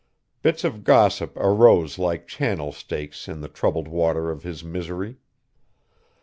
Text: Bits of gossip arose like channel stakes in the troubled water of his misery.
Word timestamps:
Bits 0.41 0.63
of 0.63 0.83
gossip 0.83 1.37
arose 1.37 1.99
like 1.99 2.27
channel 2.27 2.71
stakes 2.71 3.27
in 3.27 3.41
the 3.41 3.47
troubled 3.47 3.87
water 3.87 4.31
of 4.31 4.41
his 4.41 4.63
misery. 4.63 5.17